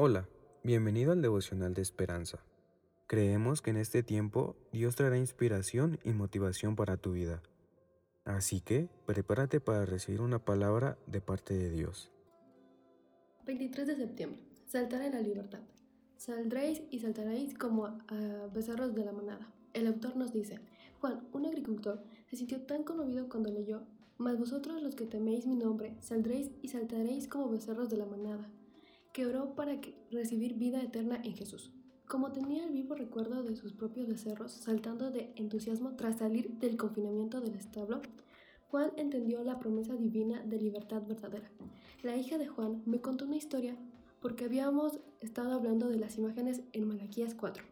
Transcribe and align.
Hola, 0.00 0.28
bienvenido 0.62 1.10
al 1.10 1.22
devocional 1.22 1.74
de 1.74 1.82
esperanza. 1.82 2.38
Creemos 3.08 3.60
que 3.60 3.70
en 3.70 3.78
este 3.78 4.04
tiempo 4.04 4.54
Dios 4.70 4.94
traerá 4.94 5.18
inspiración 5.18 5.98
y 6.04 6.10
motivación 6.10 6.76
para 6.76 6.98
tu 6.98 7.14
vida. 7.14 7.42
Así 8.24 8.60
que 8.60 8.88
prepárate 9.06 9.58
para 9.58 9.84
recibir 9.86 10.20
una 10.20 10.38
palabra 10.38 10.96
de 11.08 11.20
parte 11.20 11.54
de 11.54 11.70
Dios. 11.70 12.12
23 13.44 13.88
de 13.88 13.96
septiembre. 13.96 14.44
Saltar 14.66 15.02
en 15.02 15.14
la 15.14 15.20
libertad. 15.20 15.62
Saldréis 16.16 16.80
y 16.92 17.00
saltaréis 17.00 17.58
como 17.58 17.86
a 17.86 18.48
becerros 18.54 18.94
de 18.94 19.04
la 19.04 19.10
manada. 19.10 19.52
El 19.72 19.88
autor 19.88 20.14
nos 20.14 20.32
dice, 20.32 20.60
Juan, 21.00 21.26
un 21.32 21.44
agricultor, 21.44 22.04
se 22.30 22.36
sintió 22.36 22.60
tan 22.60 22.84
conmovido 22.84 23.28
cuando 23.28 23.50
leyó, 23.50 23.82
Mas 24.16 24.38
vosotros 24.38 24.80
los 24.80 24.94
que 24.94 25.06
teméis 25.06 25.44
mi 25.44 25.56
nombre, 25.56 25.96
saldréis 26.00 26.52
y 26.62 26.68
saltaréis 26.68 27.26
como 27.26 27.50
becerros 27.50 27.88
de 27.88 27.96
la 27.96 28.06
manada, 28.06 28.48
que 29.12 29.26
oró 29.26 29.54
para 29.54 29.80
recibir 30.10 30.54
vida 30.54 30.82
eterna 30.82 31.20
en 31.24 31.34
Jesús. 31.34 31.72
Como 32.06 32.32
tenía 32.32 32.64
el 32.64 32.72
vivo 32.72 32.94
recuerdo 32.94 33.42
de 33.42 33.54
sus 33.54 33.74
propios 33.74 34.08
becerros 34.08 34.52
saltando 34.52 35.10
de 35.10 35.32
entusiasmo 35.36 35.94
tras 35.94 36.18
salir 36.18 36.50
del 36.58 36.76
confinamiento 36.76 37.40
del 37.40 37.54
establo, 37.54 38.00
Juan 38.70 38.92
entendió 38.96 39.42
la 39.44 39.58
promesa 39.58 39.94
divina 39.94 40.42
de 40.42 40.58
libertad 40.58 41.02
verdadera. 41.06 41.50
La 42.02 42.16
hija 42.16 42.38
de 42.38 42.46
Juan 42.46 42.82
me 42.86 43.00
contó 43.00 43.24
una 43.24 43.36
historia 43.36 43.76
porque 44.20 44.44
habíamos 44.44 45.00
estado 45.20 45.52
hablando 45.52 45.88
de 45.88 45.98
las 45.98 46.16
imágenes 46.18 46.62
en 46.72 46.88
Malaquías 46.88 47.34
4, 47.34 47.64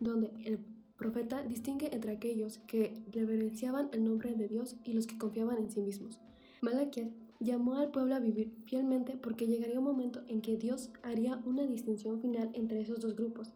donde 0.00 0.30
el 0.44 0.58
profeta 0.96 1.42
distingue 1.42 1.94
entre 1.94 2.12
aquellos 2.12 2.58
que 2.58 3.02
reverenciaban 3.10 3.88
el 3.92 4.04
nombre 4.04 4.34
de 4.34 4.48
Dios 4.48 4.76
y 4.84 4.92
los 4.92 5.06
que 5.06 5.18
confiaban 5.18 5.58
en 5.58 5.70
sí 5.70 5.80
mismos. 5.80 6.20
Malaquías 6.60 7.08
llamó 7.40 7.74
al 7.74 7.90
pueblo 7.90 8.14
a 8.14 8.20
vivir 8.20 8.52
fielmente 8.64 9.16
porque 9.16 9.46
llegaría 9.46 9.78
un 9.78 9.84
momento 9.84 10.22
en 10.28 10.40
que 10.40 10.56
Dios 10.56 10.90
haría 11.02 11.42
una 11.44 11.64
distinción 11.64 12.20
final 12.20 12.50
entre 12.54 12.80
esos 12.80 13.00
dos 13.00 13.16
grupos. 13.16 13.52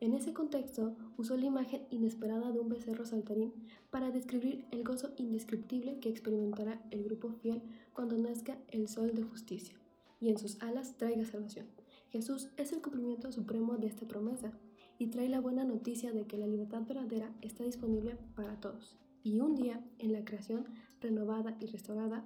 En 0.00 0.14
ese 0.14 0.32
contexto, 0.32 0.94
usó 1.16 1.36
la 1.36 1.46
imagen 1.46 1.82
inesperada 1.90 2.52
de 2.52 2.60
un 2.60 2.68
becerro 2.68 3.04
saltarín 3.04 3.52
para 3.90 4.10
describir 4.10 4.64
el 4.70 4.84
gozo 4.84 5.10
indescriptible 5.16 5.98
que 5.98 6.08
experimentará 6.08 6.80
el 6.90 7.02
grupo 7.02 7.32
fiel 7.32 7.62
cuando 7.92 8.16
nazca 8.16 8.58
el 8.68 8.88
sol 8.88 9.14
de 9.14 9.24
justicia 9.24 9.74
y 10.20 10.28
en 10.28 10.38
sus 10.38 10.60
alas 10.62 10.96
traiga 10.96 11.24
salvación. 11.24 11.66
Jesús 12.10 12.48
es 12.56 12.72
el 12.72 12.80
cumplimiento 12.80 13.32
supremo 13.32 13.76
de 13.76 13.86
esta 13.86 14.06
promesa 14.06 14.52
y 14.98 15.08
trae 15.08 15.28
la 15.28 15.40
buena 15.40 15.64
noticia 15.64 16.12
de 16.12 16.26
que 16.26 16.38
la 16.38 16.46
libertad 16.46 16.82
verdadera 16.86 17.32
está 17.40 17.64
disponible 17.64 18.16
para 18.34 18.58
todos. 18.60 18.96
Y 19.22 19.40
un 19.40 19.54
día, 19.54 19.84
en 19.98 20.12
la 20.12 20.24
creación 20.24 20.64
renovada 21.00 21.56
y 21.60 21.66
restaurada 21.66 22.24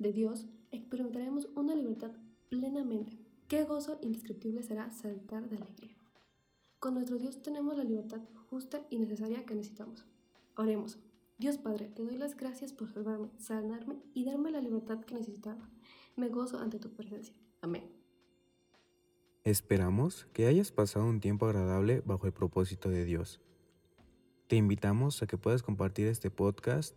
de 0.00 0.12
Dios, 0.12 0.46
experimentaremos 0.72 1.48
una 1.54 1.74
libertad 1.74 2.10
plenamente. 2.48 3.18
Qué 3.46 3.64
gozo 3.64 3.98
indescriptible 4.02 4.62
será 4.62 4.90
saltar 4.90 5.48
de 5.48 5.58
alegría. 5.58 5.96
Con 6.78 6.94
nuestro 6.94 7.18
Dios 7.18 7.42
tenemos 7.42 7.76
la 7.76 7.84
libertad 7.84 8.20
justa 8.48 8.80
y 8.88 8.98
necesaria 8.98 9.44
que 9.44 9.54
necesitamos. 9.54 10.06
Oremos. 10.56 10.98
Dios 11.38 11.58
Padre, 11.58 11.88
te 11.88 12.02
doy 12.02 12.16
las 12.16 12.36
gracias 12.36 12.72
por 12.72 12.90
salvarme, 12.90 13.28
sanarme 13.38 13.96
y 14.14 14.24
darme 14.24 14.50
la 14.50 14.60
libertad 14.60 15.04
que 15.04 15.14
necesitaba. 15.14 15.68
Me 16.16 16.28
gozo 16.28 16.58
ante 16.58 16.78
tu 16.78 16.90
presencia. 16.90 17.34
Amén. 17.60 17.84
Esperamos 19.44 20.26
que 20.32 20.46
hayas 20.46 20.72
pasado 20.72 21.06
un 21.06 21.20
tiempo 21.20 21.46
agradable 21.46 22.02
bajo 22.04 22.26
el 22.26 22.32
propósito 22.32 22.88
de 22.88 23.04
Dios. 23.04 23.40
Te 24.48 24.56
invitamos 24.56 25.22
a 25.22 25.26
que 25.26 25.38
puedas 25.38 25.62
compartir 25.62 26.08
este 26.08 26.30
podcast 26.30 26.96